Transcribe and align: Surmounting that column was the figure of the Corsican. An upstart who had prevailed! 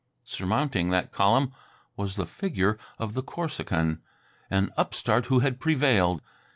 Surmounting 0.23 0.89
that 0.89 1.11
column 1.11 1.53
was 1.95 2.15
the 2.15 2.25
figure 2.25 2.79
of 2.97 3.13
the 3.13 3.21
Corsican. 3.21 4.01
An 4.49 4.73
upstart 4.75 5.27
who 5.27 5.41
had 5.41 5.59
prevailed! 5.59 6.23